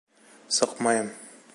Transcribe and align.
—Сыҡмайым. 0.57 1.15